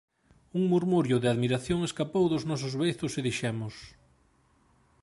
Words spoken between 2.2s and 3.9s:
dos nosos beizos e dixemos: